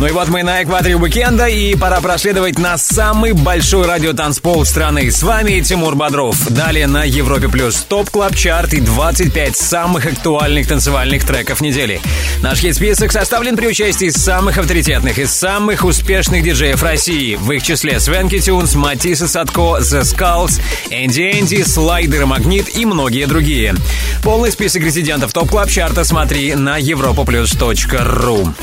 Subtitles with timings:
[0.00, 5.10] Ну и вот мы на экваторе уикенда, и пора проследовать на самый большой радиотанцпол страны.
[5.10, 6.48] С вами Тимур Бодров.
[6.48, 12.00] Далее на Европе Плюс Top Club Chart и 25 самых актуальных танцевальных треков недели.
[12.40, 17.34] Наш хит-список составлен при участии самых авторитетных и самых успешных диджеев России.
[17.34, 23.26] В их числе Swanky Tunes, Matisse & Sadko, The Skulls, Энди Энди, Slider & Magnit и многие
[23.26, 23.74] другие.
[24.22, 28.54] Полный список резидентов Top Club Chart а смотри на europaplus.ru.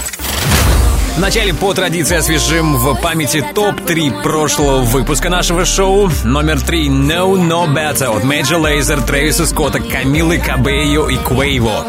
[1.17, 6.11] Вначале по традиции освежим в памяти топ-3 прошлого выпуска нашего шоу.
[6.23, 11.85] Номер 3 Know No Better от Major Lazer, Трэвиса Скотта, Камилы Кабейо и Квейво.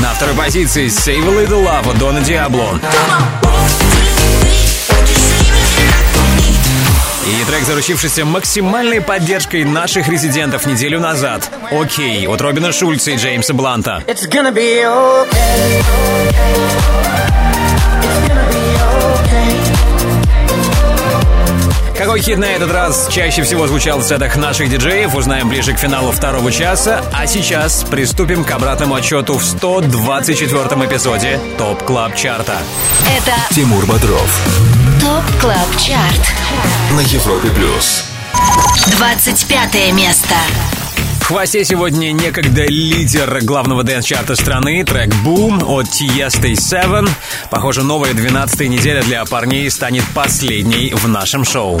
[0.00, 2.80] На второй позиции Save a Little Love от Дона Диабло.
[7.32, 11.50] И трек, заручившийся максимальной поддержкой наших резидентов неделю назад.
[11.70, 14.04] «OK» от Робина Шульца и Джеймса Бланта.
[14.06, 15.82] It's gonna be okay.
[18.02, 18.76] It's gonna be
[19.16, 19.56] okay.
[21.96, 25.78] Какой хит на этот раз чаще всего звучал в сетах наших диджеев, узнаем ближе к
[25.78, 27.02] финалу второго часа.
[27.14, 32.58] А сейчас приступим к обратному отчету в 124-м эпизоде Top Club Chart а.
[33.06, 36.32] Это Тимур Бодров ТОП КЛАБ ЧАРТ.
[36.92, 38.04] на Европе Плюс.
[38.96, 40.36] 25 место.
[41.22, 47.10] В хвосте сегодня некогда лидер главного дэнс-чарта страны, трек «Boom» от Tiesto и Seven.
[47.50, 51.80] Похоже, новая 12 неделя для парней станет последней в нашем шоу.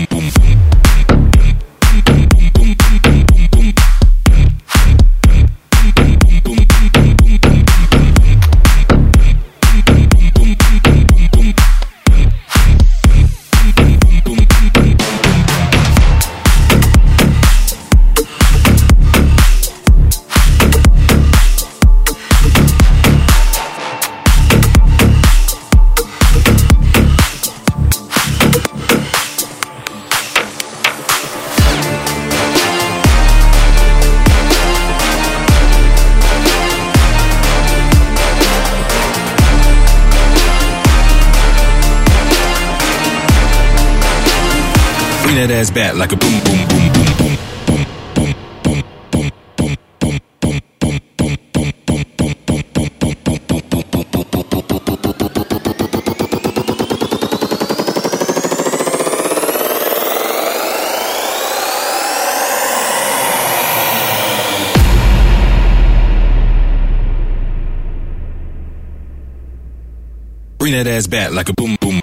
[45.61, 47.37] ass back like a boom, boom, boom, boom, boom.
[70.57, 72.00] Bring that ass back like a boom, boom.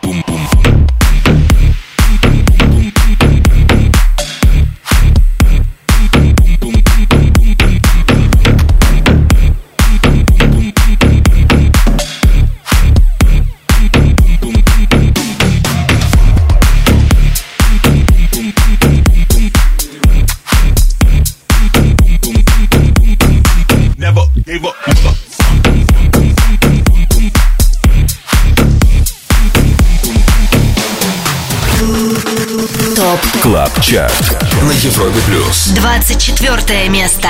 [33.77, 35.67] Клаб Чарт на Европе Плюс.
[35.75, 37.27] 24 место.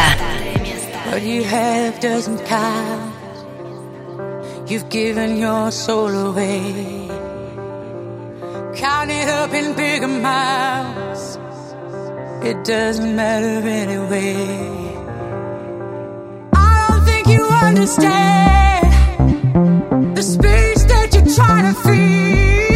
[1.12, 3.12] What you have doesn't count.
[4.66, 7.10] You've given your soul away.
[8.74, 11.38] Count it up in big amounts.
[12.42, 14.48] It doesn't matter anyway.
[16.54, 18.86] I don't think you understand
[20.16, 22.67] the space that you're trying to feel.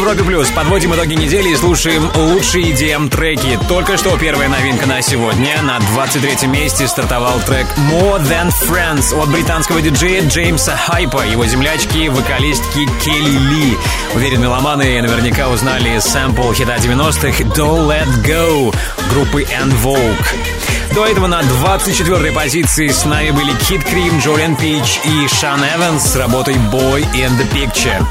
[0.00, 0.50] Европе Плюс.
[0.50, 3.58] Подводим итоги недели и слушаем лучшие EDM треки.
[3.68, 5.60] Только что первая новинка на сегодня.
[5.62, 11.26] На 23 месте стартовал трек More Than Friends от британского диджея Джеймса Хайпа.
[11.26, 13.76] Его землячки, вокалистки Келли Ли.
[14.14, 18.74] Уверен, меломаны наверняка узнали сэмпл хита 90-х Don't Let Go
[19.10, 20.79] группы En Vogue.
[20.94, 26.04] До этого на 24-й позиции с нами были Кит Крим, Джолиан Пич и Шан Эванс
[26.04, 28.04] с работой Boy in the Picture.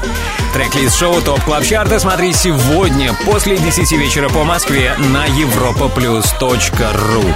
[0.54, 7.34] Трек-лист шоу Top Club Chart а смотри сегодня после 10 вечера по Москве на europaplus.ru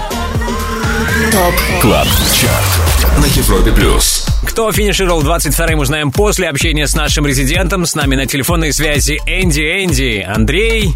[1.30, 7.86] Top Club Chart На Европе Плюс Кто финишировал 22-м, узнаем после общения с нашим резидентом.
[7.86, 10.26] С нами на телефонной связи Энди Энди.
[10.26, 10.94] Андрей,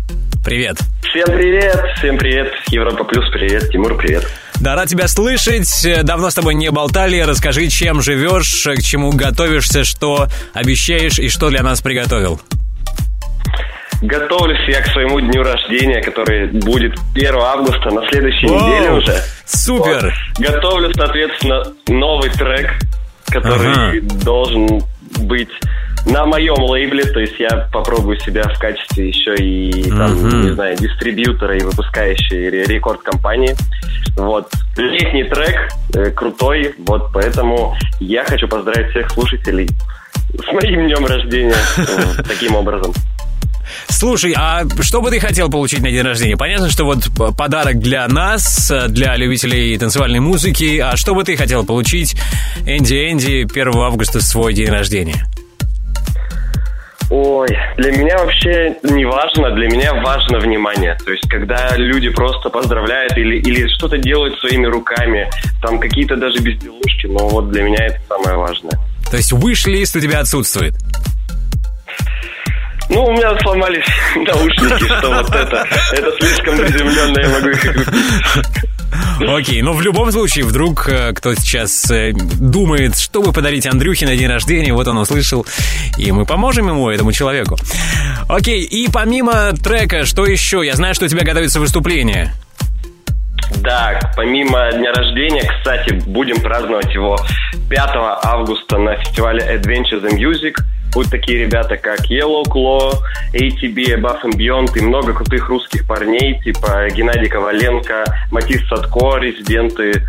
[0.48, 0.78] привет.
[1.02, 4.26] Всем привет, всем привет, Европа Плюс, привет, Тимур, привет.
[4.62, 5.68] Да, рад тебя слышать.
[6.04, 7.20] Давно с тобой не болтали.
[7.20, 12.40] Расскажи, чем живешь, к чему готовишься, что обещаешь и что для нас приготовил.
[14.00, 19.22] Готовлюсь я к своему дню рождения, который будет 1 августа, на следующей неделе Вау, уже.
[19.44, 20.14] Супер!
[20.38, 20.48] Вот.
[20.48, 22.70] Готовлю, соответственно, новый трек,
[23.26, 24.00] который Ага.
[24.24, 24.80] должен
[25.18, 25.50] быть
[26.06, 30.42] на моем лейбле, то есть я попробую себя в качестве еще и там, Мгм.
[30.46, 33.54] не знаю, дистрибьютора и выпускающей ре- рекорд-компании.
[34.16, 34.50] Вот.
[34.76, 39.68] Летний трек, э, крутой, вот поэтому я хочу поздравить всех слушателей
[40.34, 42.92] с моим днем рождения э, таким образом.
[43.90, 46.36] Слушай, а что бы ты хотел получить на день рождения?
[46.38, 47.04] Понятно, что вот
[47.36, 50.78] подарок для нас, э, для любителей танцевальной музыки.
[50.78, 52.16] А что бы ты хотел получить,
[52.66, 55.26] Энди Энди, 1 августа, в свой день рождения?
[57.10, 57.48] Ой,
[57.78, 60.94] для меня вообще не важно, для меня важно внимание.
[61.04, 65.28] То есть, когда люди просто поздравляют или, или что-то делают своими руками,
[65.62, 68.78] там какие-то даже безделушки, но вот для меня это самое важное.
[69.10, 70.74] То есть виш-лист у тебя отсутствует.
[72.90, 73.86] Ну, у меня сломались
[74.16, 78.68] наушники, что вот это, это слишком приземленно, я могу их купить.
[79.20, 84.16] Окей, но в любом случае, вдруг э, кто сейчас э, думает, чтобы подарить Андрюхе на
[84.16, 85.46] день рождения, вот он услышал,
[85.96, 87.56] и мы поможем ему, этому человеку.
[88.28, 90.62] Окей, и помимо трека, что еще?
[90.64, 92.32] Я знаю, что у тебя готовится выступление.
[93.56, 97.18] Да, помимо дня рождения, кстати, будем праздновать его
[97.68, 97.80] 5
[98.22, 100.54] августа на фестивале Adventure the Music.
[100.92, 102.94] Будут такие ребята, как Yellow Claw,
[103.34, 110.02] ATB, Above and Beyond и много крутых русских парней, типа Геннадий Коваленко, Матис Садко, резиденты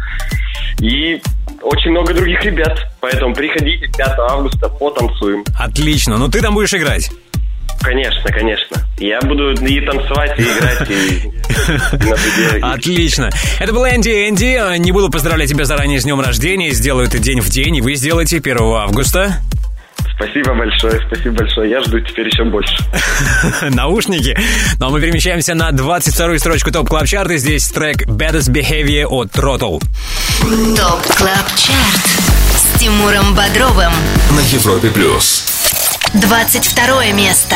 [0.80, 1.22] и
[1.62, 2.80] очень много других ребят.
[3.02, 5.44] Поэтому приходите 5 августа, потанцуем.
[5.58, 7.12] Отлично, ну ты там будешь играть.
[7.82, 8.78] Конечно, конечно.
[8.98, 12.62] Я буду и танцевать, и играть, и.
[12.62, 13.30] Отлично.
[13.60, 14.78] Это был Энди Энди.
[14.80, 16.72] Не буду поздравлять тебя заранее с днем рождения.
[16.72, 19.42] Сделаю это день в день, и вы сделаете 1 августа.
[20.22, 21.70] Спасибо большое, спасибо большое.
[21.70, 22.76] Я жду теперь еще больше.
[23.70, 24.38] Наушники.
[24.78, 27.38] Ну а мы перемещаемся на 22-ю строчку Top Club Chart а.
[27.38, 29.82] Здесь трек Baddest Behavior от Throttle.
[30.42, 32.06] Top Club Chart
[32.54, 33.94] с Тимуром Бодровым.
[34.32, 35.46] На Европе плюс.
[36.14, 37.56] 22 место.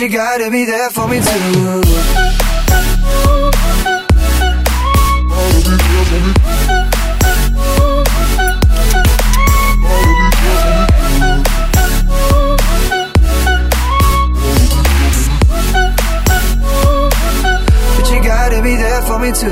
[0.00, 1.80] you gotta be there for me too.
[17.96, 19.48] But you gotta be there for me too.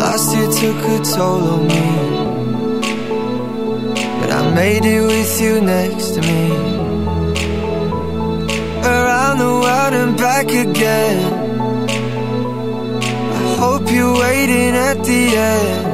[0.00, 2.21] Last year took a toll on me.
[10.44, 11.18] Back again.
[13.32, 15.92] I hope you're waiting at the end.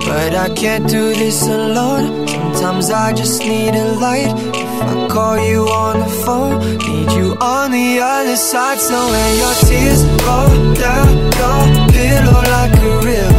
[0.00, 2.26] But I can't do this alone.
[2.54, 4.32] Sometimes I just need a light.
[4.54, 8.78] If I call you on the phone, need you on the other side.
[8.78, 11.08] So when your tears roll down
[11.40, 13.37] your pillow like a river,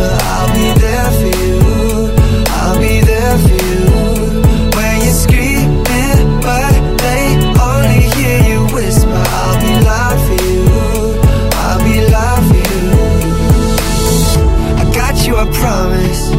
[15.59, 16.29] promise.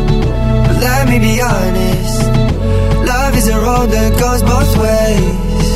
[0.67, 2.21] But let me be honest.
[3.07, 5.69] Love is a road that goes both ways.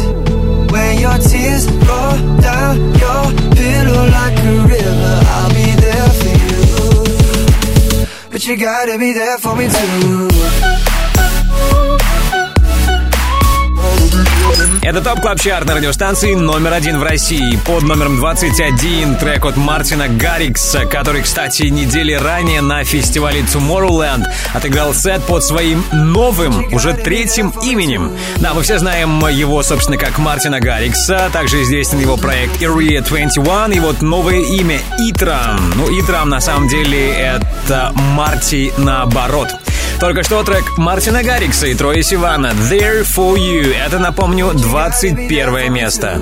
[0.73, 3.25] When your tears roll down your
[3.59, 8.07] pillow like a river, I'll be there for you.
[8.31, 10.64] But you gotta be there for me too.
[14.85, 17.59] Это Top Club Chart на радиостанции номер один в России.
[17.65, 24.93] Под номером 21 трек от Мартина Гаррикса, который, кстати, недели ранее на фестивале Tomorrowland отыграл
[24.93, 28.15] сет под своим новым, уже третьим именем.
[28.37, 31.31] Да, мы все знаем его, собственно, как Мартина Гаррикса.
[31.33, 35.73] Также известен его проект Area 21 и вот новое имя Ytram.
[35.77, 39.49] Ну, Ytram на самом деле это Марти наоборот.
[40.01, 43.75] Только что трек Мартина Гаррикса и Троя Сивана «There for You».
[43.75, 46.21] Это, напомню, 21 место.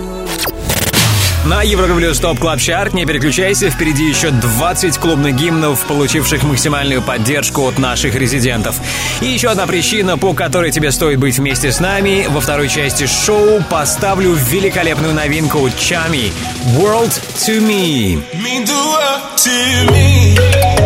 [1.45, 7.03] На Европе Плюс Top Club Chart не переключайся, впереди еще 20 клубных гимнов, получивших максимальную
[7.03, 8.77] поддержку от наших резидентов.
[9.21, 12.27] И еще одна причина, по которой тебе стоит быть вместе с нами.
[12.29, 16.33] Во второй части шоу поставлю великолепную новинку Чами
[16.79, 18.23] «World to Me».
[18.33, 20.82] The world to me.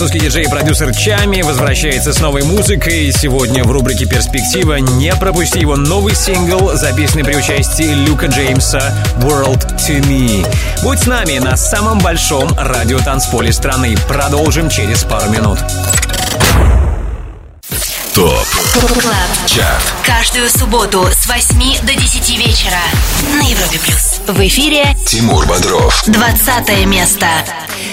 [0.00, 3.12] Французский диджей и продюсер Чами возвращается с новой музыкой.
[3.12, 9.76] Сегодня в рубрике «Перспектива» не пропусти его новый сингл, записанный при участии Люка Джеймса «World
[9.76, 10.46] to Me».
[10.82, 13.94] Будь с нами на самом большом радиотанцполе страны.
[14.08, 15.58] Продолжим через пару минут.
[18.14, 18.46] Top
[19.02, 19.14] Club.
[19.44, 19.82] Chart.
[20.06, 22.80] Каждую субботу с 8 до 10 вечера
[23.34, 24.09] на Европе плюс.
[24.26, 26.04] В эфире Тимур Бодров.
[26.06, 27.26] 20 место.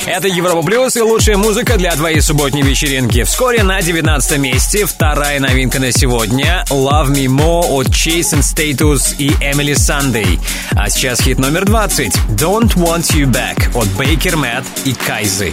[0.05, 3.23] Это Европа Плюс и лучшая музыка для твоей субботней вечеринки.
[3.23, 9.15] Вскоре на 19 месте вторая новинка на сегодня Love Me More от Chase and Status
[9.17, 10.39] и Emeli Sandé.
[10.75, 15.51] А сейчас хит номер 20 Don't Want You Back от Baker Matt и Кайзы.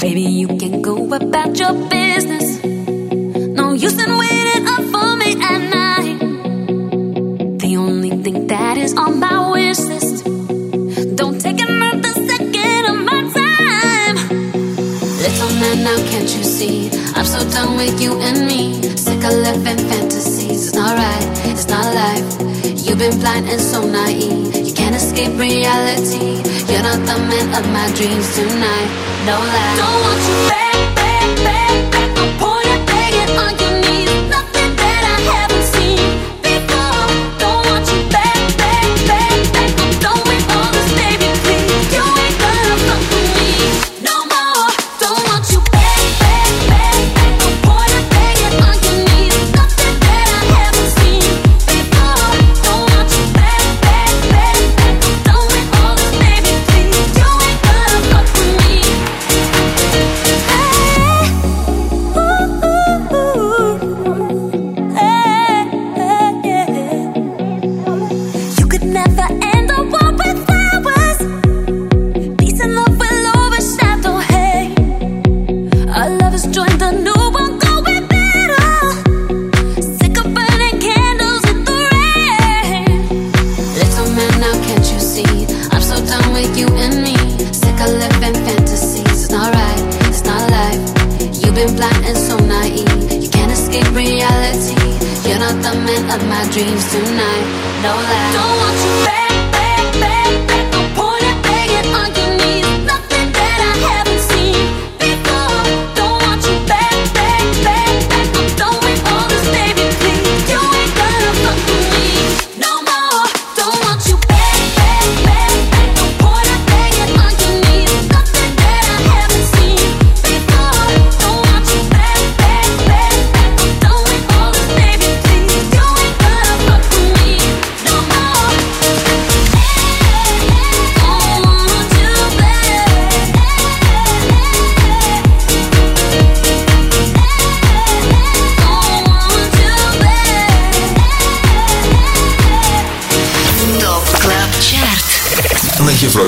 [0.00, 2.03] Baby, you can go about your business.
[12.90, 14.16] Of my time.
[15.24, 16.90] Little man, now can't you see?
[17.14, 18.82] I'm so done with you and me.
[18.96, 20.68] Sick of living fantasies.
[20.68, 22.26] It's not right, it's not life.
[22.84, 24.54] You've been blind and so naive.
[24.66, 26.42] You can't escape reality.
[26.70, 28.90] You're not the man of my dreams tonight.
[29.26, 29.76] No lie.
[29.80, 30.63] Don't want you back,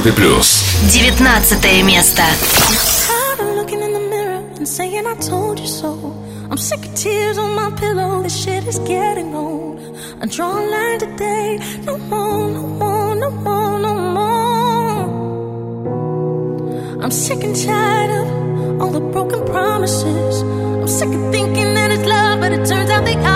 [0.07, 0.65] Европе плюс.
[1.21, 2.23] 19 место.
[4.65, 6.13] Saying I told you so.
[6.51, 8.23] I'm sick of tears on my pillow.
[8.23, 9.79] This shit is getting old.
[10.21, 11.61] I draw a line today.
[11.85, 15.05] No more, no more, no more, no more.
[17.01, 18.27] I'm sick and tired of
[18.81, 20.43] all the broken promises.
[20.43, 23.36] I'm sick of thinking that it's love, but it turns out they are.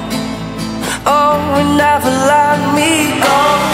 [1.05, 3.70] Oh, never let me go.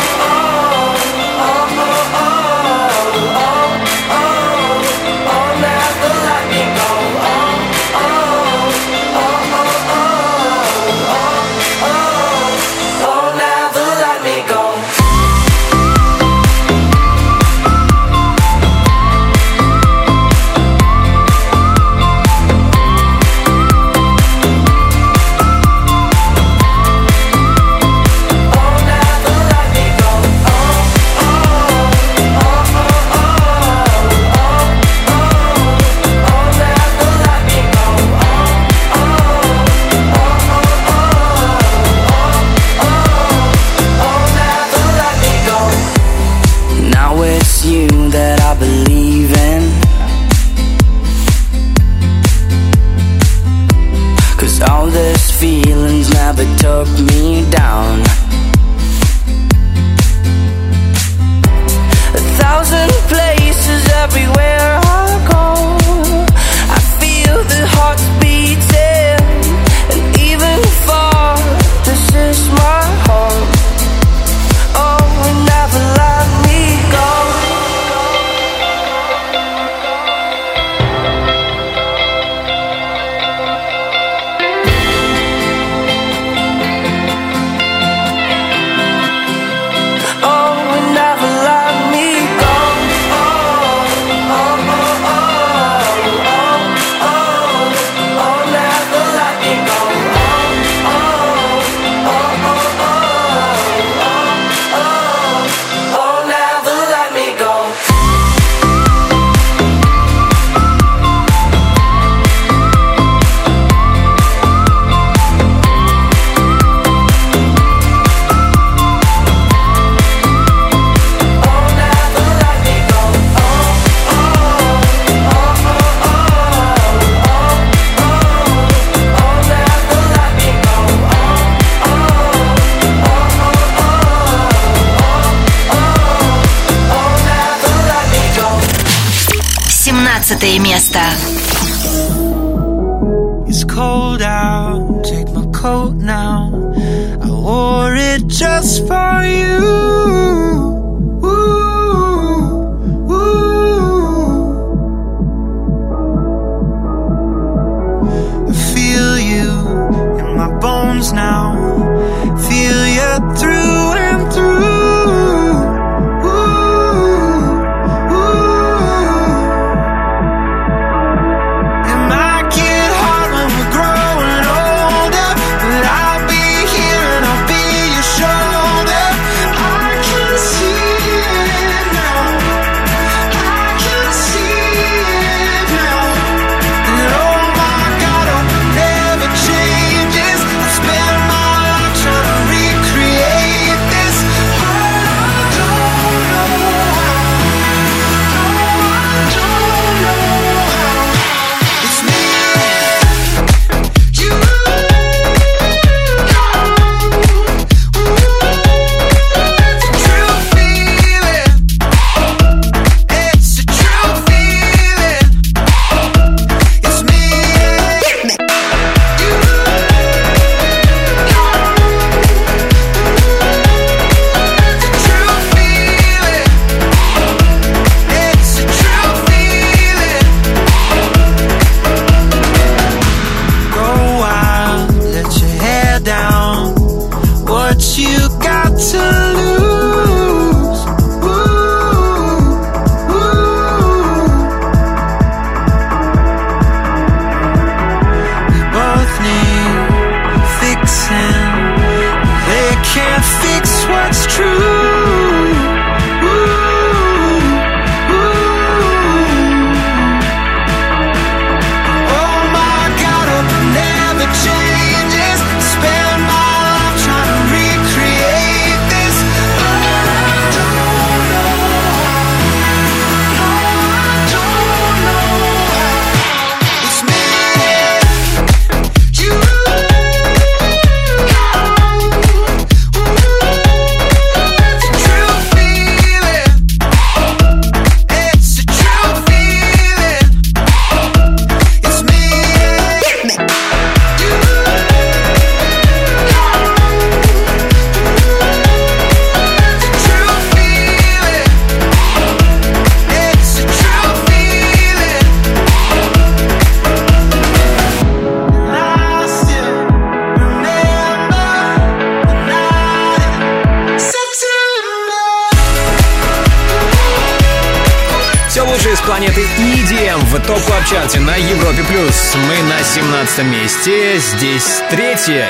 [140.77, 141.36] Canasta.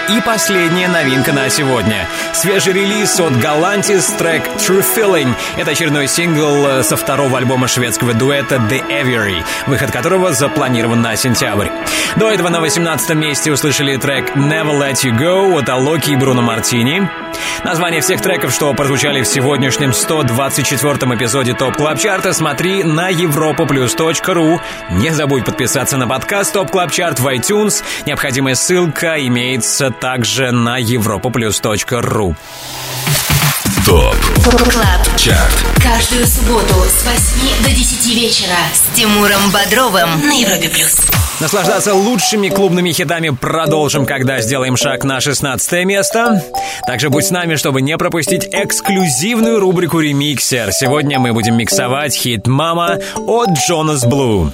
[0.09, 2.07] И последняя новинка на сегодня.
[2.38, 5.34] Свежий релиз от Galantis трек True Feeling.
[5.58, 11.15] Это очередной сингл э, со второго альбома шведского дуэта The Aviary, выход которого запланирован на
[11.15, 11.69] сентябрь.
[12.15, 16.43] До этого на 18 месте услышали трек Never Let You Go от Alok и Бруно
[16.43, 17.10] Мартини.
[17.63, 23.12] Название всех треков, что прозвучали в сегодняшнем 124-м эпизоде Top Club Chart а, смотри на
[23.12, 24.60] europaplus.ru.
[24.91, 27.84] Не забудь подписаться на подкаст Top Club Chart в iTunes.
[28.06, 32.26] Необходимая ссылка имеется также на europaplus.ru.
[33.86, 35.17] Top Club.
[35.17, 40.97] Chart Каждую субботу с 8 до 10 вечера с Тимуром Бодровым на Европе плюс.
[41.39, 46.43] Наслаждаться лучшими клубными хитами продолжим, когда сделаем шаг на 16 место.
[46.85, 50.71] Также будь с нами, чтобы не пропустить эксклюзивную рубрику «Ремиксер».
[50.71, 54.51] Сегодня мы будем миксовать хит «Mama» от Jonas Blue.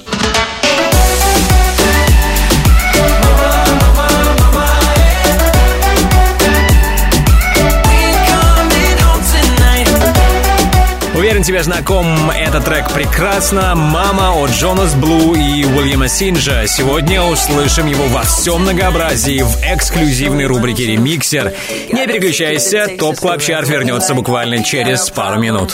[11.43, 13.75] Уверен, тебе знаком этот трек прекрасно.
[13.75, 16.65] «Mama» от Jonas Blue и Уильяма Синджа.
[16.67, 21.53] Сегодня услышим его во всем многообразии в эксклюзивной рубрике «Ремиксер».
[21.91, 25.73] Не переключайся, Top Club Chart вернется буквально через пару минут.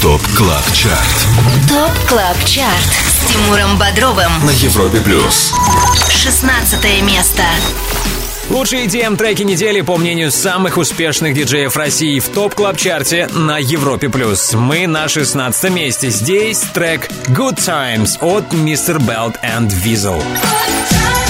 [0.00, 4.30] Top Club Chart Top Club Chart с Тимуром Бодровым.
[4.44, 5.52] на Европе плюс.
[6.08, 7.42] 16 место.
[8.50, 13.58] Лучшие EDM треки недели, по мнению самых успешных диджеев России в топ клаб чарте на
[13.58, 14.08] Европе+.
[14.08, 14.54] плюс.
[14.54, 16.10] Мы на 16 месте.
[16.10, 18.98] Здесь трек Good Times от Mr.
[18.98, 20.20] Belt and Weasel.
[20.20, 21.29] Европе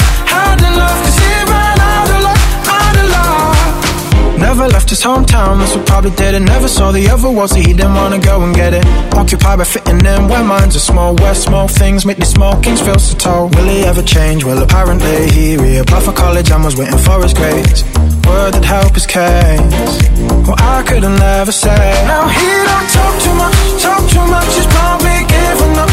[4.51, 6.41] Never left his hometown, that's what probably did it.
[6.41, 8.85] Never saw the other world, so he didn't wanna go and get it.
[9.15, 12.81] Occupied by fitting in where minds are small, where small things make these small kings
[12.81, 13.47] feel so tall.
[13.47, 14.43] Will he ever change?
[14.43, 17.85] Well, apparently he reapplied for college and was waiting for his grades.
[18.27, 19.95] Word that help his case.
[20.45, 21.83] Well, I couldn't never say.
[22.11, 24.51] Now he don't talk too much, talk too much.
[24.51, 25.90] He's probably giving up,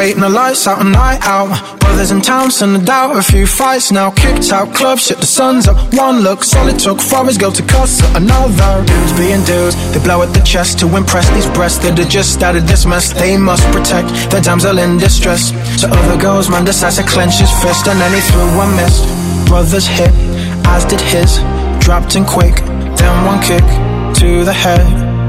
[0.00, 1.50] waiting the lights out, a night out.
[1.80, 3.18] Brothers in town, send a doubt.
[3.18, 5.76] A few fights now, kicked out club, shit, the sun's up.
[5.92, 8.72] One look, solid took for his girl to cuss at another.
[8.86, 12.42] Dudes being dudes, they blow at the chest to impress these breasts that are just
[12.42, 13.12] out of this mess.
[13.12, 15.52] They must protect their damsel in distress.
[15.78, 19.04] So other girls, man decides to clench his fist, and then he threw one missed.
[19.48, 20.14] Brothers hit,
[20.64, 21.30] as did his.
[21.84, 22.56] Dropped in quick,
[22.96, 23.66] then one kick
[24.20, 24.86] to the head.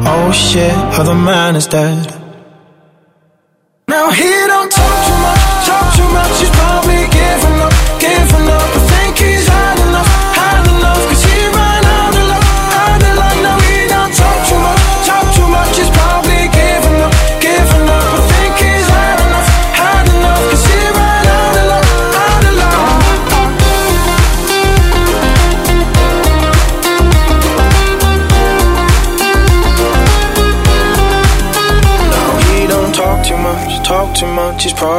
[0.07, 2.21] Oh shit, other man is dead.
[3.91, 4.40] Now he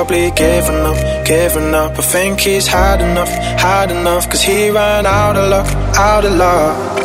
[0.05, 1.99] probably giving up, giving up.
[1.99, 4.29] I think he's had enough, had enough.
[4.29, 7.03] Cause he ran out of luck, out of luck.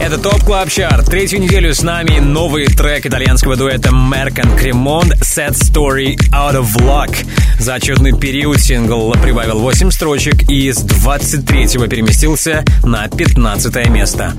[0.00, 1.06] Это Top Club Chart.
[1.06, 6.74] Третью неделю с нами новый трек итальянского дуэта Merk and Kremont Sad Story Out of
[6.80, 7.14] Luck.
[7.58, 14.34] За отчетный период сингл прибавил 8 строчек и с 23-го переместился на 15 место.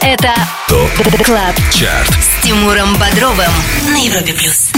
[0.00, 0.34] Это
[0.68, 0.90] Top
[1.24, 2.10] Club Chart.
[2.10, 3.52] с Тимуром Бодровым
[3.90, 4.70] на Европе плюс.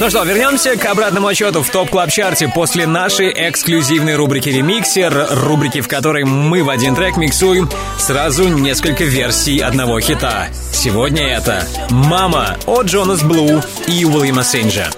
[0.00, 5.26] Ну что, вернемся к обратному отчету в Top Club Чарте после нашей эксклюзивной рубрики «Ремиксер»,
[5.30, 10.48] рубрики, в которой мы в один трек миксуем сразу несколько версий одного хита.
[10.72, 14.88] Сегодня это «Mama» от Jonas Blue и Уильяма Синджа.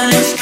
[0.00, 0.39] eyes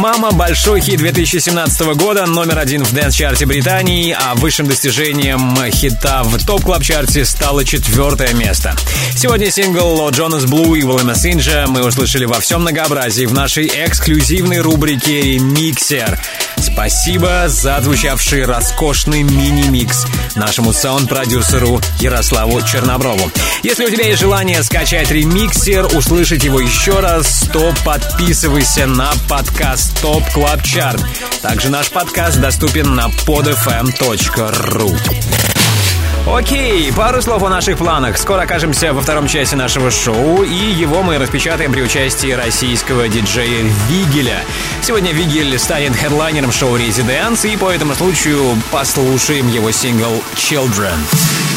[0.00, 6.42] «Mama»— большой хит 2017 года, номер один в dance-чарте Британии, а высшим достижением хита в
[6.42, 8.74] Top Club чарте стало четвертое место.
[9.14, 14.60] Сегодня сингл Jonas Blue и Уилла Синджа мы услышали во всем многообразии в нашей эксклюзивной
[14.60, 16.18] рубрике «Ремиксер».
[16.60, 23.30] Спасибо за отзвучавший роскошный мини-микс нашему саунд-продюсеру Ярославу Черноброву.
[23.62, 29.92] Если у тебя есть желание скачать ремиксер, услышать его еще раз, то подписывайся на подкаст
[30.02, 31.00] Top Club Chart.
[31.42, 34.96] Также наш подкаст доступен на podfm.ru.
[36.26, 38.18] Окей, пару слов о наших планах.
[38.18, 43.64] Скоро окажемся во втором части нашего шоу, и его мы распечатаем при участии российского диджея
[43.88, 44.40] Вигеля.
[44.82, 51.49] Сегодня Вигель станет хедлайнером шоу «Резиденс», и по этому случаю послушаем его сингл «Children».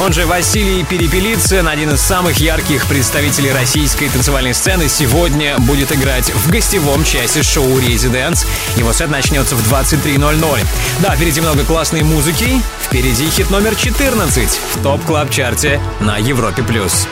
[0.00, 6.32] Он же Василий Перепелицын, один из самых ярких представителей российской танцевальной сцены, сегодня будет играть
[6.34, 8.46] в гостевом часе шоу «Residance».
[8.76, 10.66] Его сет начнется в 23.00.
[11.00, 12.62] Да, впереди много классной музыки.
[12.82, 16.62] Впереди хит номер 14 в Top Club чарте на Европе+.
[16.62, 17.06] плюс.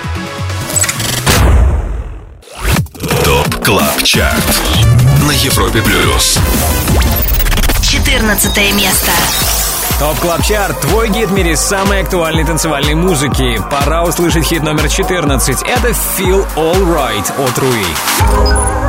[3.24, 4.61] Top Club Chart
[5.26, 6.39] На Европе Плюс
[7.82, 9.12] 14 место.
[9.99, 13.61] Top Club Chart, твой гид в мире самой актуальной танцевальной музыки.
[13.68, 15.62] Пора услышать хит номер 14.
[15.62, 18.88] Это Feel All Right от Руи.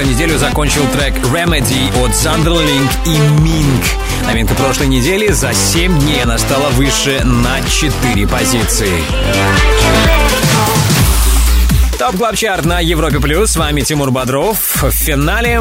[0.00, 3.84] Эту неделю закончил трек Remedy от Thunderlink и Mink.
[4.26, 9.02] Новинка прошлой недели за 7 дней она стала выше на 4 позиции.
[12.00, 13.50] Top Club Chart на Европе Плюс.
[13.50, 14.82] С вами Тимур Бодров.
[14.82, 15.60] В финале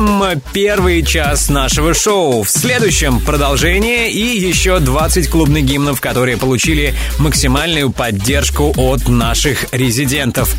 [0.54, 2.44] первый час нашего шоу.
[2.44, 10.56] В следующем продолжение и еще 20 клубных гимнов, которые получили максимальную поддержку от наших резидентов.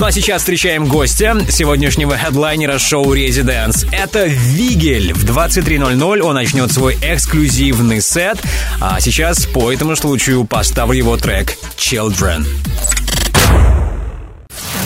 [0.00, 3.84] Ну а сейчас встречаем гостя сегодняшнего хедлайнера шоу «Residance».
[3.92, 5.12] Это Vigel.
[5.12, 8.38] В 23.00 он начнет свой эксклюзивный сет.
[8.80, 12.46] А сейчас по этому случаю поставлю его трек «Children».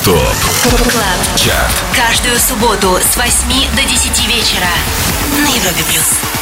[0.04, 0.16] Top
[0.64, 1.36] Club.
[1.36, 3.30] Chart Каждую субботу с 8
[3.76, 4.68] до 10 вечера
[5.38, 6.33] на Европе плюс.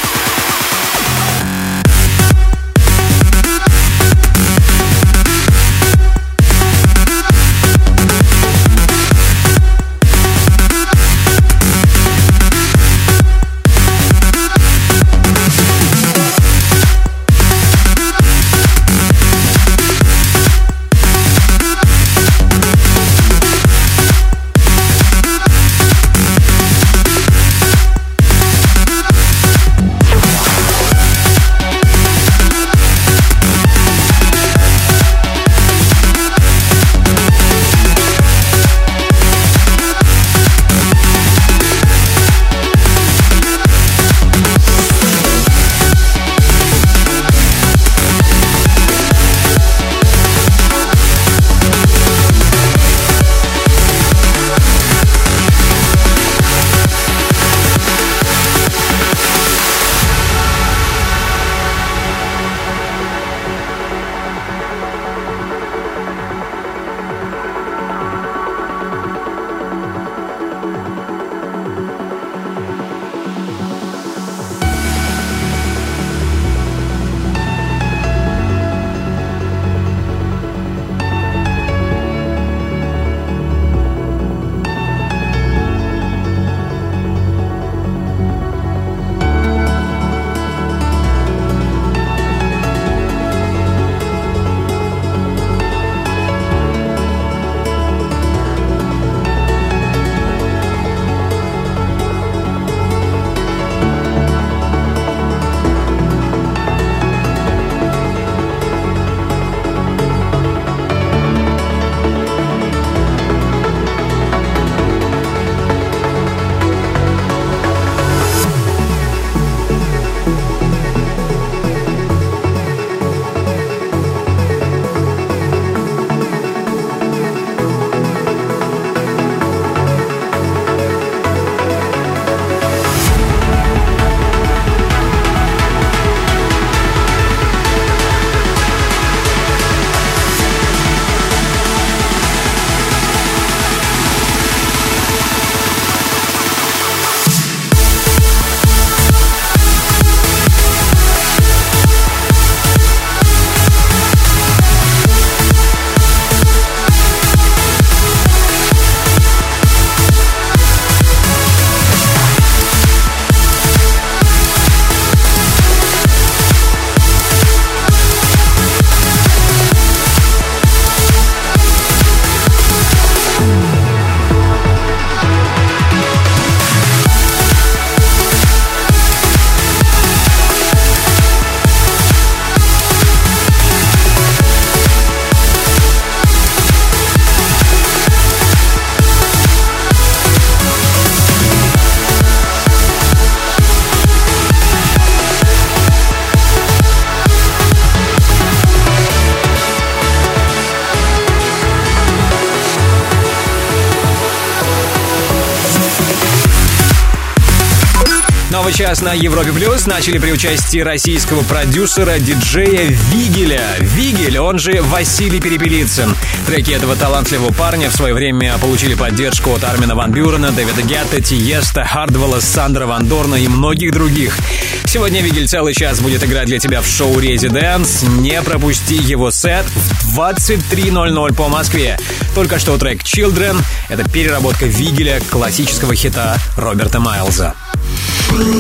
[208.92, 213.62] Час на Европе Плюс начали при участии российского продюсера, диджея Вигеля.
[213.80, 216.14] Вигель, он же Василий Перепелицын.
[216.46, 221.22] Треки этого талантливого парня в свое время получили поддержку от Армина Ван Бюрена, Дэвида Гетта,
[221.22, 224.36] Тиеста, Хардвелла, Сандра Ван Дорна и многих других.
[224.84, 228.02] Сегодня Вигель целый час будет играть для тебя в шоу «Резиденс».
[228.02, 231.98] Не пропусти его сет в 23.00 по Москве.
[232.34, 237.54] Только что трек «Children»— это переработка Вигеля классического хита Роберта Майлза.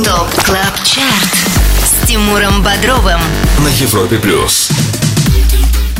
[0.04, 1.34] Top Club Chart
[1.84, 3.20] с Тимуром Бодровым.
[3.58, 4.70] На Европе Плюс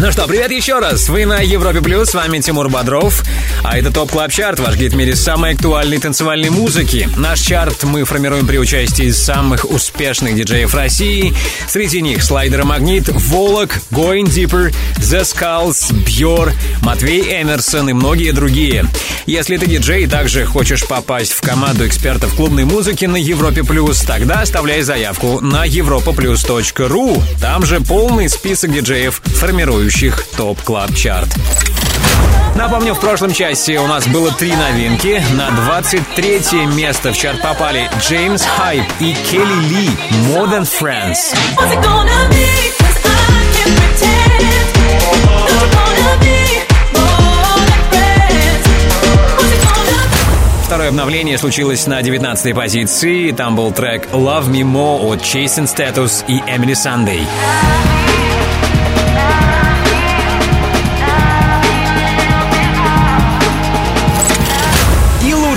[0.02, 1.08] Ну что, привет еще раз.
[1.08, 3.22] Вы на Европе Плюс, с вами Тимур Бодров.
[3.62, 7.08] А это Top Club Chart, ваш гид в мире самой актуальной танцевальной музыки.
[7.16, 11.32] Наш чарт мы формируем при участии самых успешных диджеев России.
[11.68, 18.84] Среди них Slider Magnit, Volac, Going Deeper, The Skulls, Бьор, Матвей Эмерсон и многие другие.
[19.26, 24.00] Если ты диджей и также хочешь попасть в команду экспертов клубной музыки на Европе Плюс,
[24.00, 27.22] тогда оставляй заявку на europaplus.ru.
[27.40, 29.91] Там же полный список диджеев, формирующих
[30.36, 31.28] Top Club Chart.
[32.56, 35.22] Напомню, в прошлом чарте у нас было три новинки.
[35.34, 39.90] На 23 место в чарт попали James Hype и Kelli-Leigh
[40.28, 41.34] «More Than Friends».
[50.64, 53.30] Второе обновление случилось на 19 позиции.
[53.32, 57.26] Там был трек «Love Me More» от Chasing Status и Emily Sunday.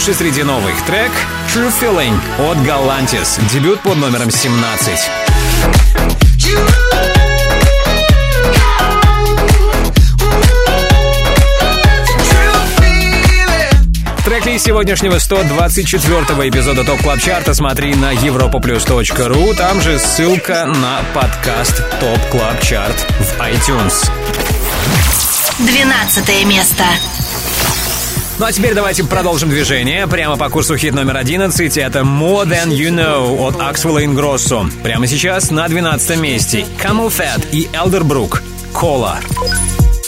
[0.08, 1.12] Лучший среди новых трек
[1.52, 3.42] «True Feeling» от Galantis.
[3.52, 5.00] Дебют под номером 17.
[14.26, 19.56] Трек-лист сегодняшнего 124-го эпизода Top Club Чарта смотри на europaplus.ru.
[19.56, 24.12] Там же ссылка на подкаст Top Club Chart в iTunes.
[25.58, 26.84] 12 место.
[28.38, 30.08] Ну а теперь давайте продолжим движение.
[30.08, 31.78] Прямо по курсу хит номер 11.
[31.78, 34.70] Это More Than You Know от Axwell Ingrosso.
[34.84, 36.66] Прямо сейчас на 12 месте.
[36.84, 38.42] CamelPhat и Elderbrook.
[38.74, 39.22] Cola.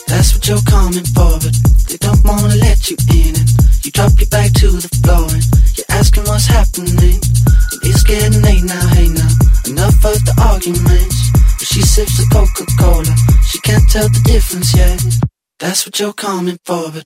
[0.10, 1.54] That's what you're coming for, but
[1.88, 3.34] they don't wanna let you in.
[3.34, 5.44] And you drop your back to the floor and
[5.78, 7.00] you're asking what's happening.
[7.00, 9.32] And it's getting late now, hey now.
[9.68, 11.32] Enough of the arguments.
[11.58, 13.16] But she sips the Coca Cola,
[13.48, 15.02] she can't tell the difference yet.
[15.60, 17.06] That's what you're coming for, but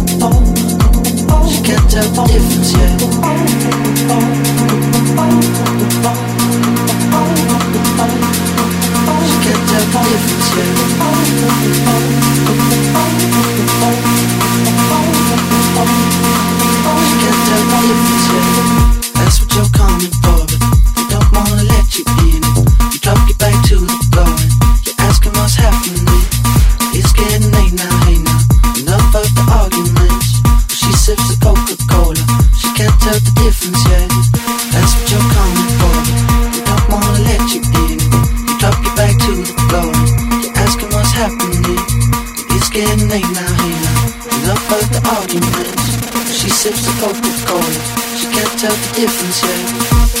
[1.71, 2.97] pięcie podziewcie
[9.43, 10.63] Pięcie podziewcie
[17.21, 18.90] Pięcie podziewcie
[33.01, 34.09] tell the difference yet.
[34.69, 35.95] That's what you're coming for,
[36.53, 37.97] they don't wanna let you in.
[37.97, 39.91] You drop your back to the floor
[40.45, 41.81] you're asking what's happening.
[42.53, 44.05] It's getting late now, now.
[44.37, 45.97] Enough of the arguments.
[46.29, 47.73] She sips the Coca Cola,
[48.17, 50.20] she can't tell the difference yet.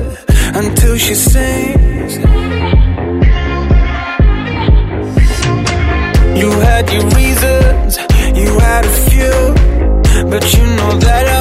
[0.65, 2.13] until she sings.
[6.41, 7.97] You had your reasons,
[8.41, 9.37] you had a few,
[10.29, 11.40] but you know that I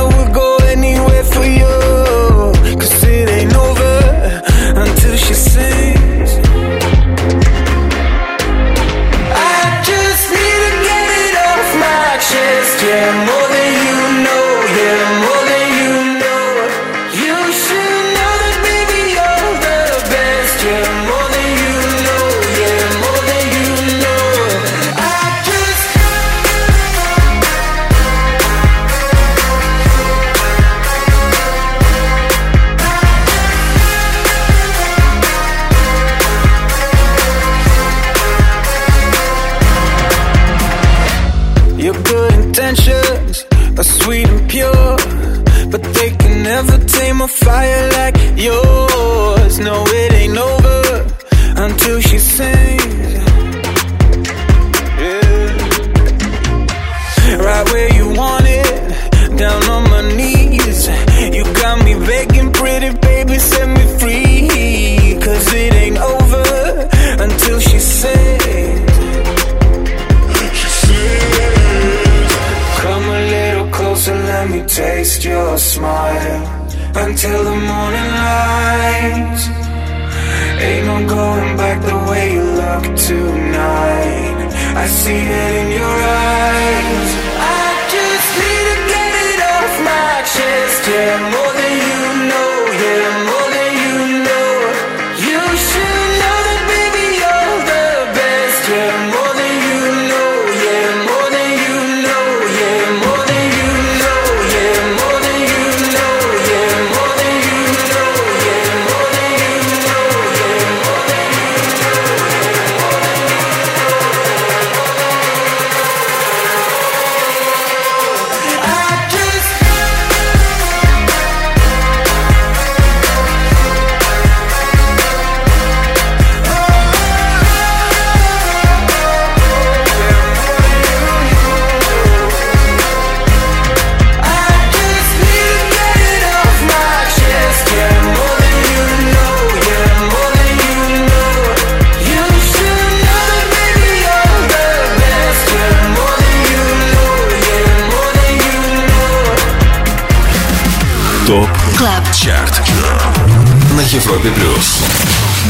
[153.93, 154.84] Европе плюс.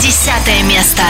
[0.00, 1.02] Десятое место.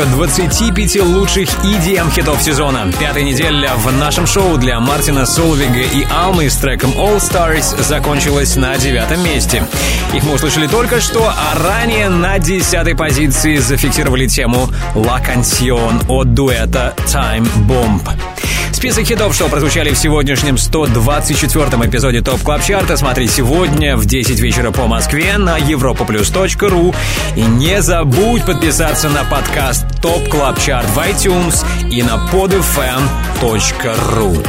[0.00, 2.90] Отчет 25 лучших EDM хитов сезона.
[2.98, 8.56] Пятая неделя в нашем шоу для Мартина Солвига и Алмы с треком All Stars закончилась
[8.56, 9.62] на девятом месте.
[10.14, 16.32] Их мы услышали только что, а ранее на десятой позиции зафиксировали тему La Canción от
[16.32, 18.00] дуэта Time Bomb.
[18.72, 24.40] Список хитов, что прозвучали в сегодняшнем 124-м эпизоде Top Club Чарта, смотри сегодня в 10
[24.40, 26.94] вечера по Москве на europaplus.ru.
[27.36, 34.46] И не забудь подписаться на подкаст Top Club Chart в iTunes и на podfm.ru.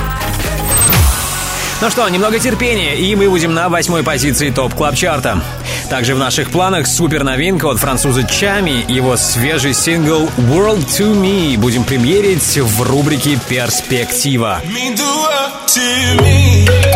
[1.81, 5.43] Ну что, немного терпения, и мы будем на восьмой позиции Top Club Чарта.
[5.89, 11.57] Также в наших планах супер новинка от француза Tchami, его свежий сингл World to Me
[11.57, 14.61] будем премьерить в рубрике «Перспектива».
[14.63, 15.81] Me do up to
[16.21, 16.90] me.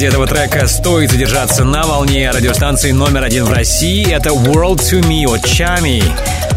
[0.00, 4.10] Ради этого трека стоит задержаться на волне радиостанции номер один в России.
[4.10, 6.02] Это World to Me от Чами.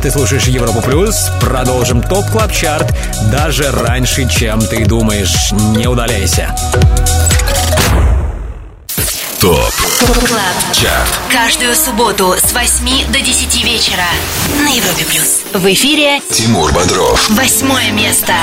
[0.02, 1.30] Ты слушаешь Европу Плюс.
[1.42, 2.96] Продолжим Top Club Chart
[3.34, 5.52] даже раньше, чем ты думаешь.
[5.76, 6.56] Не удаляйся.
[9.42, 9.74] Top
[10.26, 10.56] Club.
[10.72, 14.06] Chart Каждую субботу с 8 до 10 вечера
[14.64, 15.42] на Европе плюс.
[15.54, 18.34] В эфире Тимур Бодров восьмое место.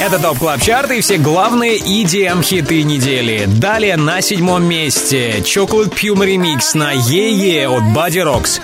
[0.00, 3.46] Это Top Club Chart и все главные EDM хиты недели.
[3.46, 8.60] Далее на седьмом месте Chocolate Puma Remix на Yeah Yeah от Bodyrox.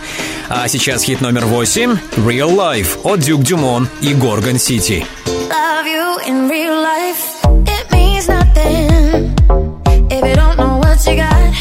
[0.49, 5.05] А сейчас хит номер восемь Real Life от Дюк Дюмон и Gorgon City.
[7.67, 9.35] It means nothing
[10.09, 11.55] if you don't know what you got.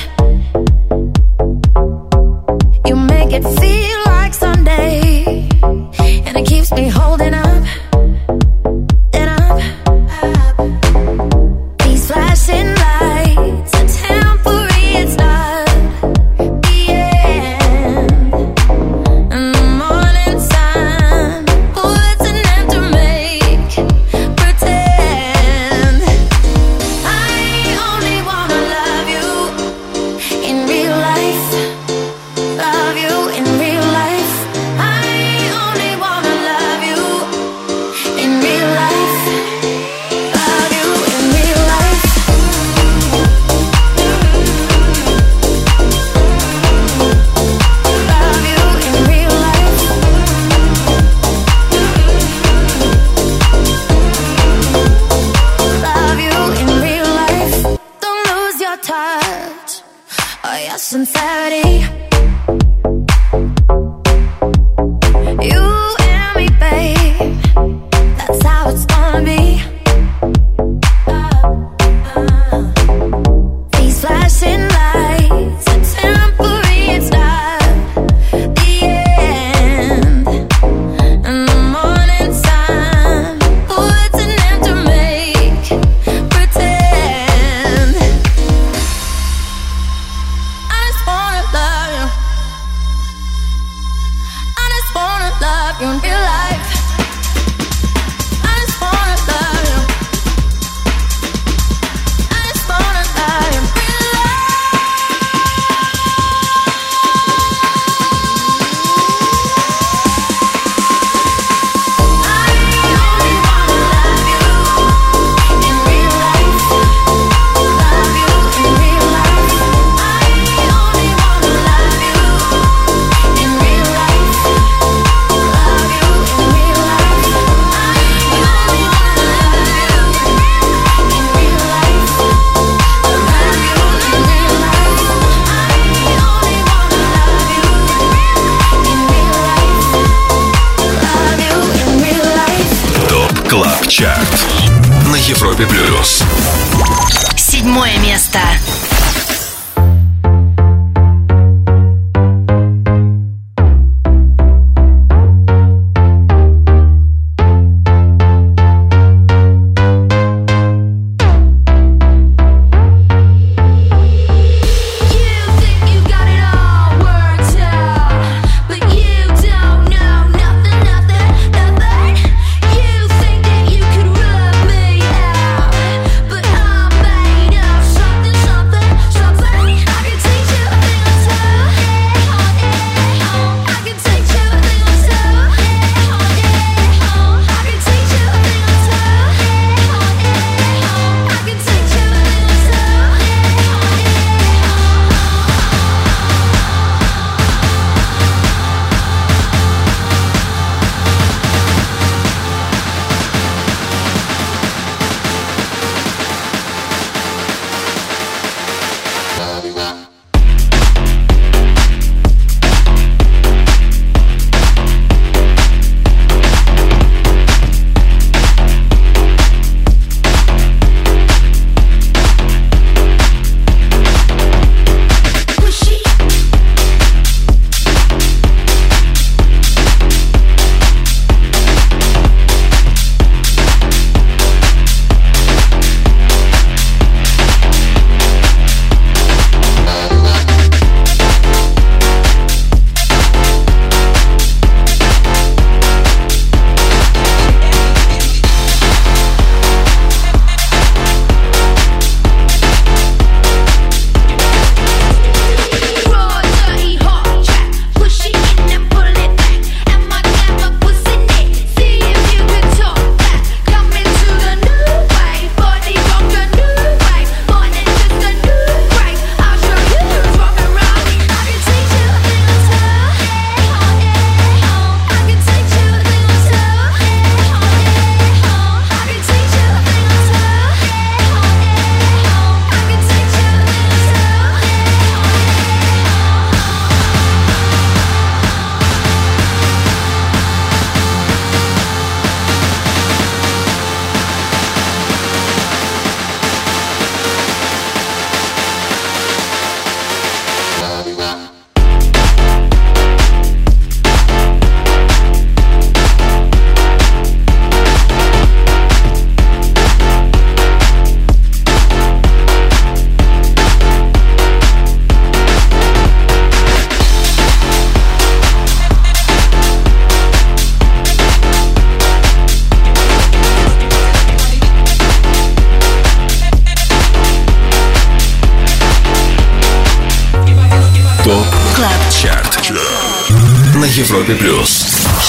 [2.88, 5.50] You make it feel like Sunday,
[6.26, 7.53] and it keeps me holding up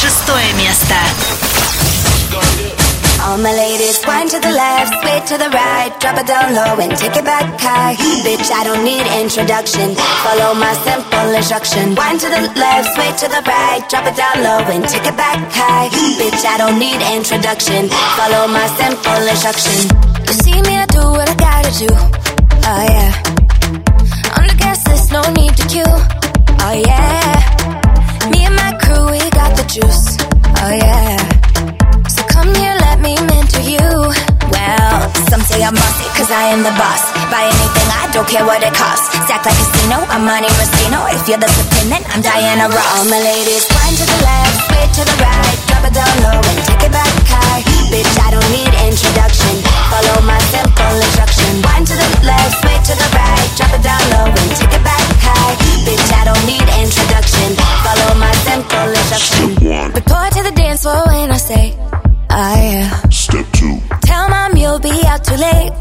[0.01, 0.95] Шестое место.
[3.25, 6.77] All my ladies, wind to the left, sway to the right, drop it down low
[6.77, 7.97] and take it back high.
[8.23, 9.95] Bitch, I don't need introduction.
[9.97, 11.95] Follow my simple instruction.
[11.95, 15.17] Wind to the left, sway to the right, drop it down low and take it
[15.17, 15.89] back high.
[16.21, 17.89] Bitch, I don't need introduction.
[18.19, 19.89] Follow my simple instruction.
[20.29, 21.91] You see me, I do what I gotta do.
[22.69, 23.13] Oh yeah.
[24.37, 25.97] On gas, there's no need to queue.
[26.61, 27.74] Oh yeah
[29.69, 30.17] juice.
[30.61, 31.17] Oh yeah.
[32.09, 33.89] So come here, let me mentor you.
[34.53, 34.97] Well,
[35.31, 35.77] some say I'm
[36.31, 37.03] I am the boss.
[37.31, 39.09] Buy anything, I don't care what it costs.
[39.25, 40.25] Stack like casino, I'm
[41.13, 41.49] If you're the
[41.89, 43.09] then I'm Diana Ross.
[43.09, 43.65] My ladies,
[44.01, 47.13] to the left, switch to the right, drop it down low and take it back
[47.29, 47.63] high.
[47.93, 49.55] Bitch, I don't need introduction.
[49.93, 51.63] Follow my simple instruction.
[51.63, 54.85] Wind to the left, switch to the right, drop it down low and take it
[54.85, 55.55] back high.
[55.87, 57.49] Bitch, I don't need introduction.
[57.85, 59.57] Follow my simple instruction.
[59.57, 59.93] Step one.
[59.93, 61.65] Report to the dance floor when I say,
[62.31, 63.01] oh yeah.
[63.11, 63.81] Step two.
[64.03, 65.73] Tell mom you'll be out too late.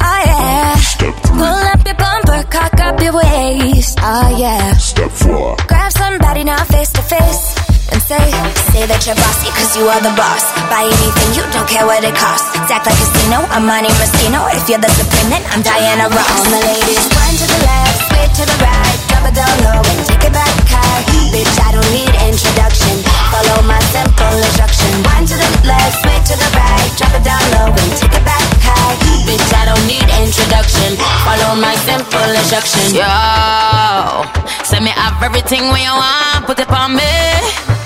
[0.00, 0.76] Oh yeah.
[0.76, 1.38] Step three.
[1.38, 3.98] Pull up your bumper, cock up your waist.
[4.02, 4.72] Oh yeah.
[4.74, 5.56] Step four.
[5.66, 7.67] Grab somebody now face to face
[8.08, 8.32] say,
[8.72, 10.40] say that you're bossy cause you are the boss.
[10.72, 12.48] Buy anything, you don't care what it costs.
[12.72, 14.48] Act like casino, I'm Monte Rustino.
[14.56, 16.40] If you're the supreme, then I'm Diana Ross.
[16.40, 19.84] All my ladies, one to the left, sway to the right, drop it down low
[19.84, 21.04] and take it back high.
[21.28, 22.96] Bitch, I don't need introduction.
[23.28, 24.88] Follow my simple instruction.
[25.04, 28.24] One to the left, sway to the right, drop it down low and take it
[28.24, 28.96] back high.
[29.28, 30.96] Bitch, I don't need introduction.
[31.28, 32.88] Follow my simple instruction.
[32.96, 34.24] Yo,
[34.64, 37.77] send me have everything when you want, put it on me.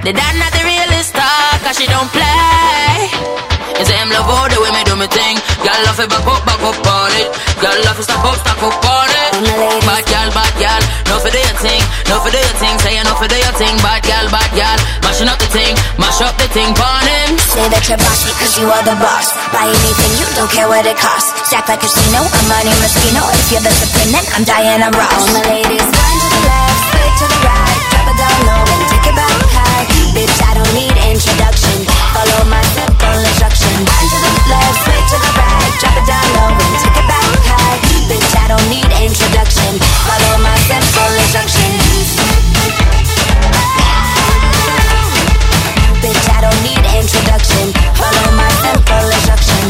[0.00, 3.04] The dad not the realest star, cause she don't play.
[3.76, 5.36] You say him love all the way me do me thing.
[5.60, 7.28] Y'all love it back up, back up on it.
[7.60, 9.44] Y'all love it stop up, stop up on it.
[9.84, 12.80] Bad gal, bad gal, no for do your thing, no for do your thing.
[12.80, 14.78] Say you no for do your thing, bad gal, bad gal.
[15.04, 17.36] Mashing up the thing, mash up the thing, on him.
[17.52, 19.36] Say that you're bossy cause you are the boss.
[19.52, 21.28] Buy anything, you don't care what it costs.
[21.52, 23.20] Stack like a casino, I'm Monte Rustino.
[23.36, 25.12] If you're the supreme, then I'm Diana Ross.
[25.12, 28.69] All my ladies, one to the left, straight to the right, drop it down low
[30.75, 31.87] need introduction.
[32.13, 33.71] Follow my simple instruction.
[33.71, 37.07] One to the left, straight to the right, drop it down low and take it
[37.07, 37.79] back high.
[38.11, 39.71] Bitch, I don't need introduction.
[40.03, 41.69] Follow my simple instruction.
[46.03, 47.65] Bitch, I don't need introduction.
[47.95, 49.63] Follow my simple instruction.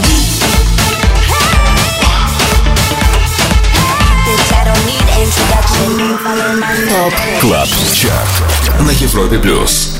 [4.25, 5.87] Bitch, I don't need introduction.
[6.25, 9.95] Follow my ТОП КЛАБ ЧАРТ на Европе Плюс.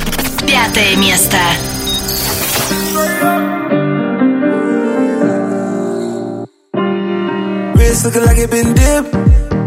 [0.48, 1.38] Пятое место.
[7.76, 9.12] Wrist looking like it been dipped.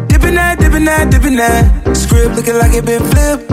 [0.09, 1.97] Dipping that, dipping that, dipping that.
[1.97, 3.49] Script looking like it been flipped.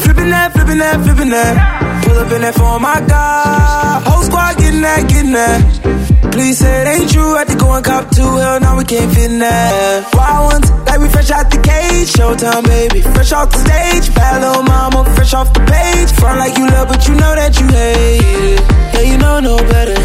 [0.00, 1.83] Flipping that, flipping that, flipping that.
[2.05, 4.03] Pull up in that for my God.
[4.07, 6.31] Whole squad getting that, getting that.
[6.31, 7.35] Please say it ain't true.
[7.35, 8.21] Had to go and cop two.
[8.21, 10.13] Hell, no, we can't fit in that.
[10.13, 12.11] Wild ones, like we fresh out the cage.
[12.11, 13.01] Showtime, baby.
[13.01, 14.13] Fresh off the stage.
[14.13, 16.11] Bad little mama, fresh off the page.
[16.19, 18.59] Front like you love, but you know that you hate it.
[18.93, 19.99] Yeah, you know no better.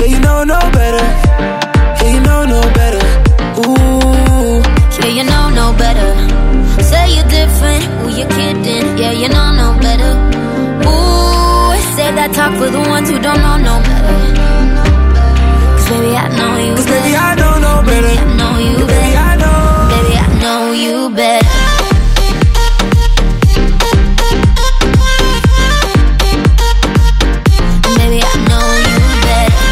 [0.00, 1.04] Yeah, you know no better.
[2.00, 3.04] Yeah, you know no better.
[3.60, 4.58] Ooh.
[5.04, 6.10] Yeah, you know no better.
[6.82, 8.98] Say you're different, who you kidding?
[8.98, 10.25] Yeah, you know no better.
[12.06, 14.14] Say that talk for the ones who don't know no better.
[15.74, 17.02] Cause baby, I know you Cause better.
[17.02, 18.06] baby, I know no better.
[18.06, 19.10] I know you better.
[19.90, 21.50] Baby, I know you better.
[27.98, 29.66] Baby, I know you better.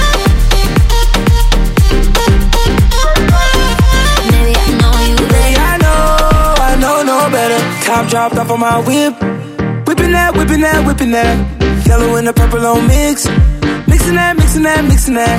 [4.26, 5.62] Baby, I know you Baby, better.
[5.62, 6.02] I know,
[6.58, 7.60] I know no better.
[7.86, 9.14] Top dropped off on my whip.
[9.86, 11.63] Whipping that, whipping that, whipping that.
[11.86, 13.26] Yellow and the purple on mix.
[13.86, 15.38] Mixing that, mixing that, mixing that.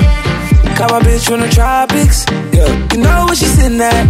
[0.78, 2.24] Got my bitch from the tropics.
[2.52, 4.04] Yeah, you know where she sitting at.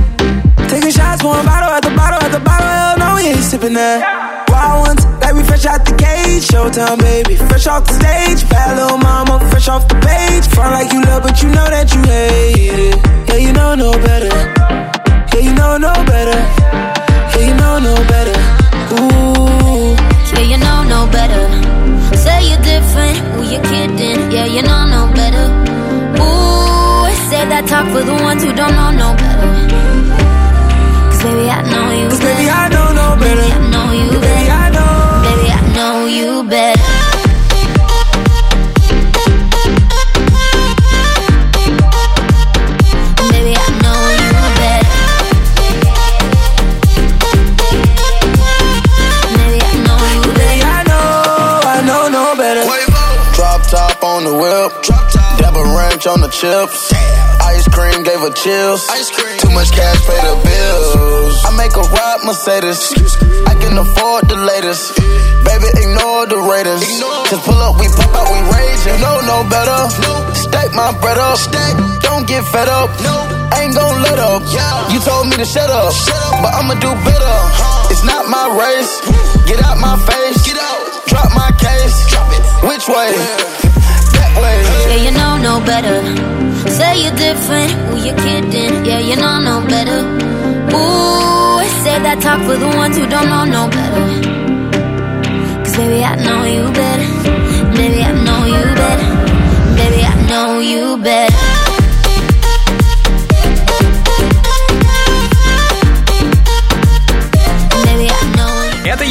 [0.68, 2.66] Taking shots, pouring bottle at the bottle at the bottle.
[2.66, 4.02] Hell no, we ain't sipping that.
[4.50, 6.42] Wild ones, like we fresh out the cage.
[6.48, 7.36] Showtime, baby.
[7.36, 8.48] Fresh off the stage.
[8.50, 10.44] Bad little mama, fresh off the page.
[10.52, 12.96] Front like you love, but you know that you hate it.
[13.28, 14.34] Yeah, you know no better.
[15.32, 16.38] Yeah, you know no better.
[17.32, 18.36] Yeah, you know no better.
[18.98, 19.94] Ooh.
[20.34, 21.85] Yeah, you know no better.
[22.14, 24.30] Say you're different, who you kidding?
[24.32, 25.46] Yeah, you know no better.
[26.22, 29.52] Ooh, say that talk for the ones who don't know no better.
[31.10, 32.34] Cause baby, I know you Cause better.
[32.36, 33.40] baby, I know no better.
[33.40, 34.52] Baby, I know you Baby, better.
[34.52, 34.92] I know.
[35.26, 36.95] Baby, I know you better.
[54.16, 54.72] On the whip.
[55.36, 56.88] Dabba ranch on the chips.
[57.52, 58.88] Ice cream gave her chills.
[59.44, 61.36] Too much cash, pay the bills.
[61.44, 62.96] I make a ride Mercedes.
[63.44, 64.96] I can afford the latest.
[65.44, 66.80] Baby, ignore the Raiders.
[67.28, 68.80] Cause pull up, we pop out, we rage.
[68.88, 69.80] You know no better.
[70.32, 71.36] Stack my bread up.
[72.00, 72.88] Don't get fed up.
[73.60, 74.40] Ain't gon' let up.
[74.88, 75.92] You told me to shut up.
[76.40, 77.36] But I'ma do better.
[77.92, 78.96] It's not my race.
[79.44, 80.40] Get out my face.
[81.04, 82.08] Drop my case.
[82.64, 83.65] Which way?
[84.40, 85.98] Yeah, you know no better.
[86.70, 88.84] Say you're different, who you kidding?
[88.84, 90.00] Yeah, you know no better.
[90.76, 94.06] Ooh, say that talk for the ones who don't know no better.
[95.64, 97.08] Cause baby, I know you better.
[97.76, 99.08] Baby, I know you better.
[99.76, 101.65] Baby, I know you better.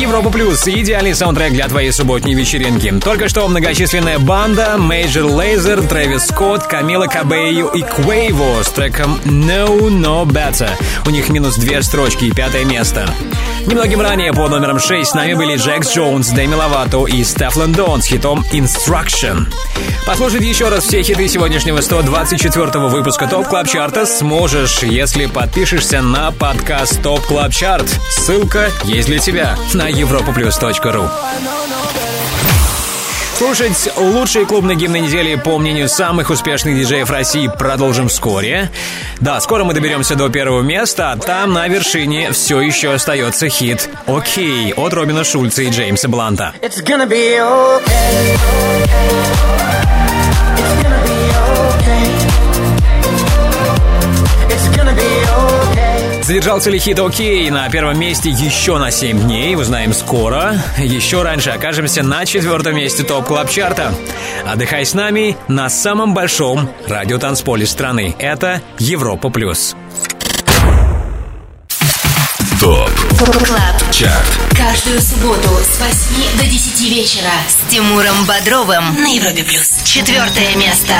[0.05, 2.93] Европа Плюс, идеальный саундтрек для твоей субботней вечеринки.
[3.03, 9.89] Только что многочисленная банда Major Lazer, Трэвис Скотт, Камила Кабейо и Quavo с треком Know
[9.89, 10.69] No Better.
[11.07, 13.09] У них минус две строчки и пятое место.
[13.65, 18.03] Немногим ранее под номером 6 с нами были Джекс Джонс, Дэми Ловато и Стеффлон Дон
[18.03, 19.47] с хитом Instruction.
[20.05, 26.03] Послушать еще раз все хиты сегодняшнего 124 выпуска Top Club Chart а сможешь, если подпишешься
[26.03, 27.87] на подкаст Top Club Chart.
[28.11, 31.09] Ссылка есть для тебя на europaplus.ru
[33.37, 38.71] Слушать лучшие клубные гимны недели по мнению самых успешных диджеев России продолжим вскоре.
[39.19, 43.89] Да, скоро мы доберемся до первого места, а там на вершине все еще остается хит
[44.07, 46.53] «OK» от Робина Шульца и Джеймса Бланта.
[46.61, 48.37] It's gonna be okay.
[50.29, 50.34] It's
[56.25, 60.59] Задержался ли хит «OK» на первом месте еще на 7 дней, узнаем скоро.
[60.79, 63.93] Еще раньше окажемся на четвертом месте Top Club Chart а.
[64.43, 68.15] Отдыхай с нами на самом большом радиотанцполе страны.
[68.17, 69.29] Это Европа+.
[69.29, 69.75] плюс.
[72.59, 72.89] ТОП
[73.19, 74.25] Клаб ЧАРТ
[74.57, 79.73] Каждую субботу с 8 до 10 вечера с Тимуром Бодровым на Европе плюс.
[79.83, 80.95] Четвертое место.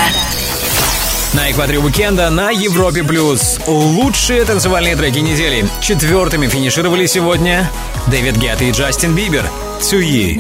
[1.36, 3.04] На экваторе уикенда на Европе+.
[3.04, 5.66] плюс Лучшие танцевальные треки недели.
[5.82, 7.70] Четвертыми финишировали сегодня
[8.08, 9.44] Дэвид Гетта и Джастин Бибер.
[9.82, 10.40] Цуи.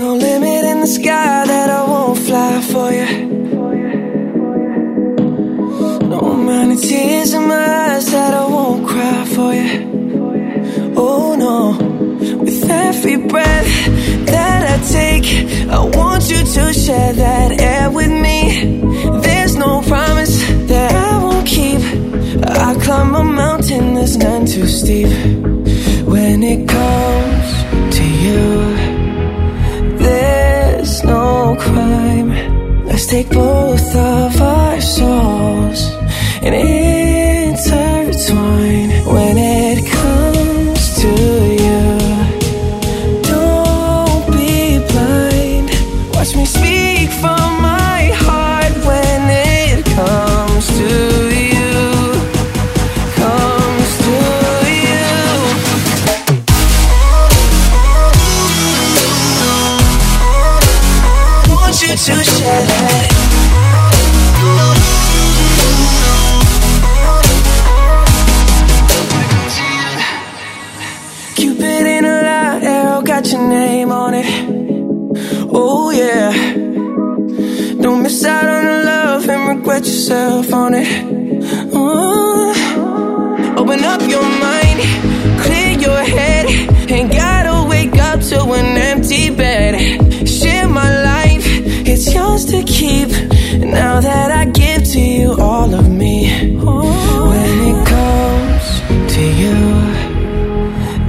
[15.67, 15.77] I.
[15.77, 15.85] Oh
[16.15, 18.81] want you to share that air with me.
[19.21, 20.04] There's no promise
[22.85, 25.09] climb a mountain that's none too steep.
[26.05, 27.47] When it comes
[27.97, 28.43] to you.
[29.97, 32.29] There's no crime.
[32.85, 35.79] Let's take both of our souls
[36.43, 36.53] and
[80.05, 80.87] yourself on it.
[81.73, 82.53] Oh.
[83.57, 84.79] Open up your mind,
[85.41, 86.45] clear your head.
[86.91, 89.73] Ain't gotta wake up to an empty bed.
[90.27, 91.45] Share my life,
[91.87, 93.09] it's yours to keep.
[93.59, 96.29] Now that I give to you all of me.
[97.31, 98.65] When it comes
[99.15, 99.57] to you,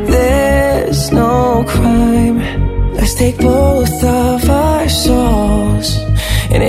[0.07, 2.39] there's no crime.
[2.95, 5.99] Let's take both of our souls
[6.51, 6.63] and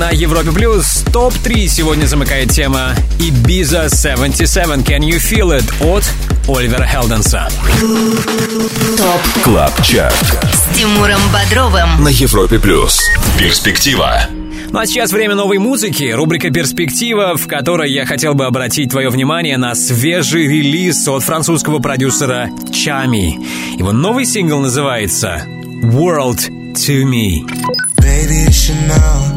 [0.00, 1.04] на Европе Плюс.
[1.12, 6.10] Топ-3 сегодня замыкает тема Ibiza 77 Can You Feel It от
[6.48, 7.50] Оливера Хелденса.
[8.96, 10.14] Top Club Chart
[10.54, 13.02] с Тимуром Бодровым на Европе Плюс.
[13.38, 14.22] Перспектива.
[14.70, 19.10] Ну а сейчас время новой музыки, рубрика «Перспектива», в которой я хотел бы обратить твое
[19.10, 23.38] внимание на свежий релиз от французского продюсера Чами.
[23.76, 25.42] Его новый сингл называется
[25.82, 27.44] «World to Me».
[27.98, 29.29] Baby, you should know.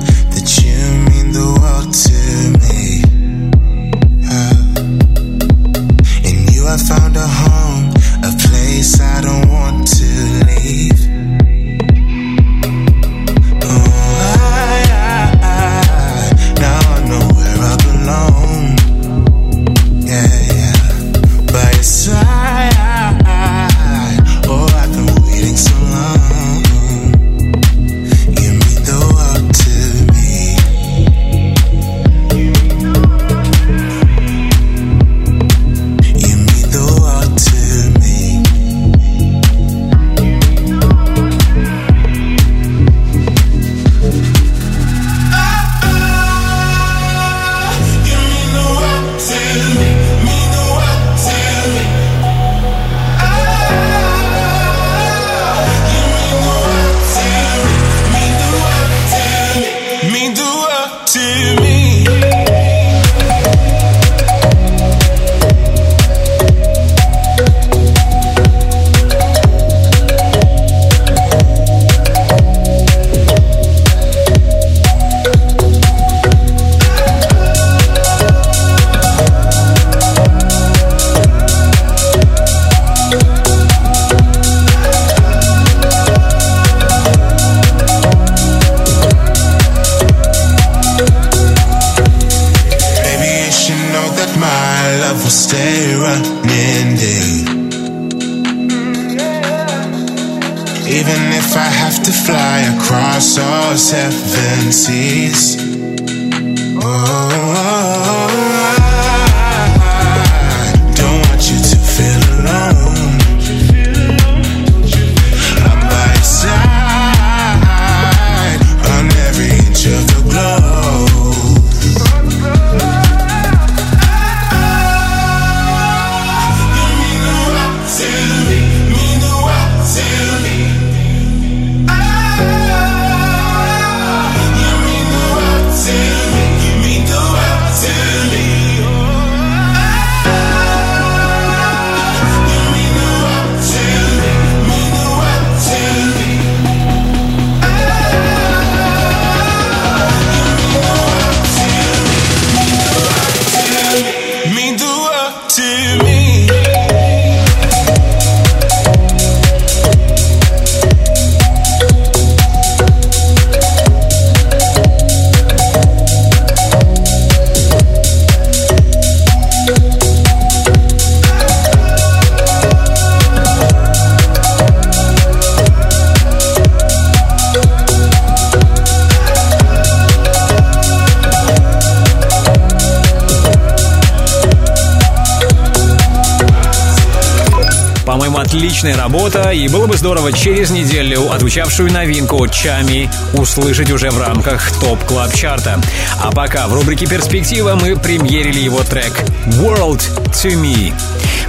[192.63, 195.81] Новинку Чами услышать уже в рамках Top Club Chart а.
[196.21, 199.13] А пока в рубрике «Перспектива» мы премьерили его трек
[199.57, 200.93] «World to Me».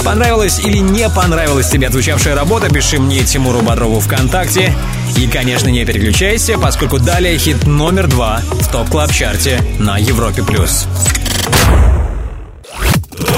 [0.02, 4.74] Понравилась или не понравилась тебе отзвучавшая работа, пиши мне Тимуру Бодрову ВКонтакте.
[5.16, 9.96] И, конечно, не переключайся, поскольку далее хит номер два в Top Club Chart е на
[9.96, 10.42] Европе+.
[10.42, 10.86] плюс.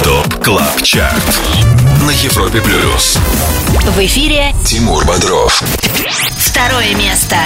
[0.02, 1.40] Top Club Chart
[2.06, 3.18] на Европе Плюс.
[3.94, 5.62] В эфире Тимур Бодров.
[6.56, 7.36] Второе место.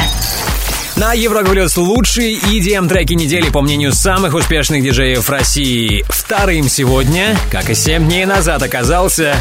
[0.95, 6.05] На Европе Плюс лучшие EDM-треки недели по мнению самых успешных диджеев России.
[6.09, 9.35] Вторым сегодня, как и 7 дней назад, оказался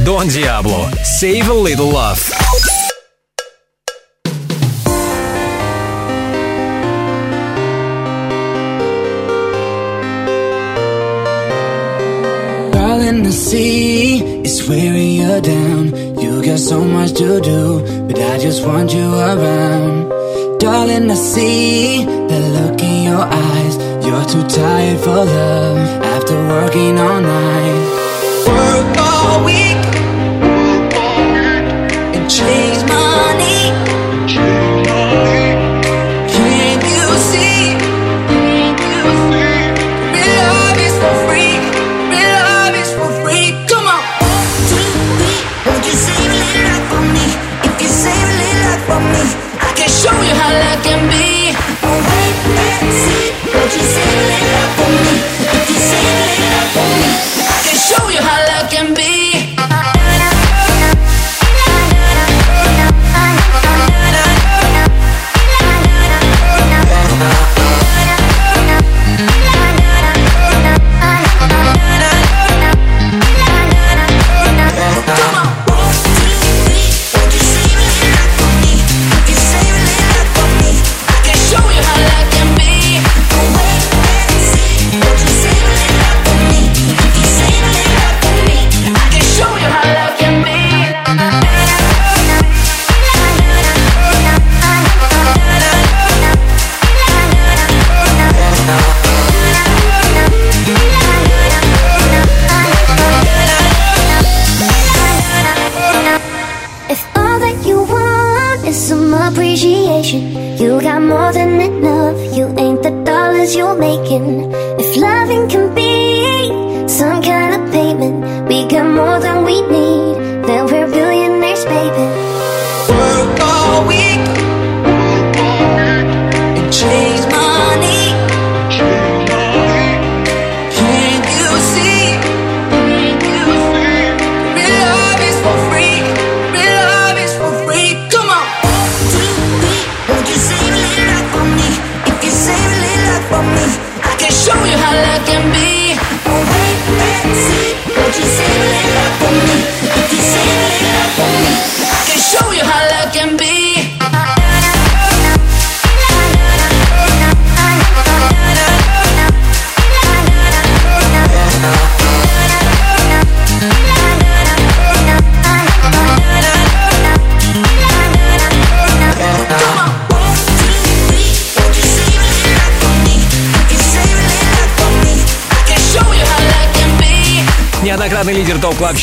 [0.00, 0.90] Дон Диабло.
[1.22, 2.18] Save a Little Love.
[14.68, 16.11] Wearing you down.
[16.42, 20.58] You got so much to do, but I just want you around.
[20.58, 23.76] Darling, I see the look in your eyes.
[24.04, 27.81] You're too tired for love after working all night.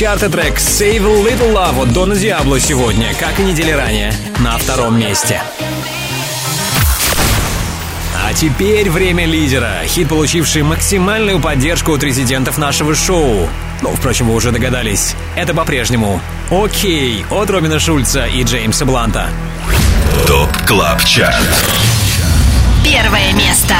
[0.09, 4.57] Чарта трек Save a Little Love от Дона Диабло сегодня, как и недели ранее, на
[4.57, 5.39] втором месте.
[8.17, 9.81] А теперь время лидера.
[9.85, 13.47] Хит, получивший максимальную поддержку от резидентов нашего шоу.
[13.83, 15.13] Ну, впрочем, вы уже догадались.
[15.35, 16.19] Это по-прежнему
[16.49, 19.27] «Окей» от Робина Шульца и Джеймса Бланта.
[20.25, 21.43] ТОП КЛАБ ЧАРТ
[22.83, 23.75] Первое место.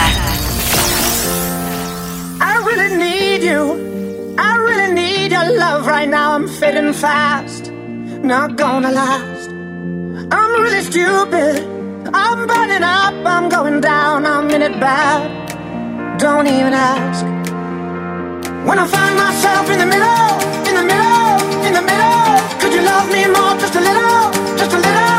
[7.00, 7.72] Fast.
[7.72, 9.50] Not gonna last.
[10.38, 11.64] I'm really stupid.
[12.14, 13.14] I'm burning up.
[13.26, 14.26] I'm going down.
[14.26, 16.20] I'm in it bad.
[16.20, 17.26] Don't even ask.
[18.68, 20.32] When I find myself in the middle,
[20.70, 21.32] in the middle,
[21.68, 23.54] in the middle, could you love me more?
[23.64, 25.19] Just a little, just a little.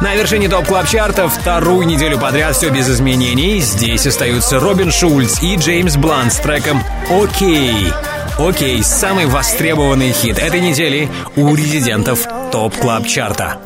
[0.00, 3.60] На вершине топ клаб чарта вторую неделю подряд все без изменений.
[3.60, 7.92] Здесь остаются Робин Шульц и Джеймс Блант с треком «Окей».
[8.38, 12.20] «Окей»— самый востребованный хит этой недели у резидентов
[12.52, 13.58] топ клаб чарта.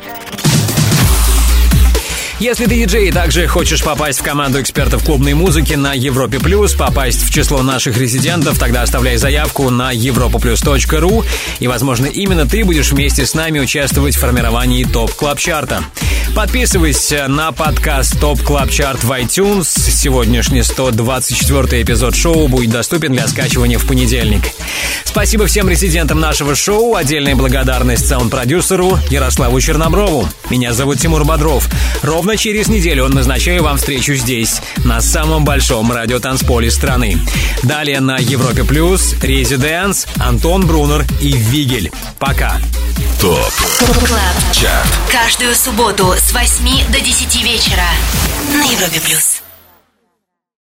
[2.43, 6.73] Если ты диджей и также хочешь попасть в команду экспертов клубной музыки на Европе Плюс,
[6.73, 11.25] попасть в число наших резидентов, тогда оставляй заявку на europaplus.ru
[11.59, 15.85] и, возможно, именно ты будешь вместе с нами участвовать в формировании Top Club Chart а.
[16.35, 19.65] Подписывайся на подкаст Top Club Chart в iTunes.
[19.65, 24.41] Сегодняшний 124 эпизод шоу будет доступен для скачивания в понедельник.
[25.05, 26.95] Спасибо всем резидентам нашего шоу.
[26.95, 30.27] Отдельная благодарность саунд-продюсеру Ярославу Черноброву.
[30.49, 31.69] Меня зовут Тимур Бодров.
[32.33, 37.19] Ровно через неделю назначаю вам встречу здесь, на самом большом радиотанцполе страны.
[37.61, 41.91] Далее на Европе Плюс, Резиденс, Антон Брунер и Вигель.
[42.17, 42.59] Пока.
[43.21, 43.53] Top
[44.07, 44.51] Club.
[44.51, 47.85] Chart Каждую субботу с 8 до 10 вечера
[48.51, 49.43] на Европе плюс.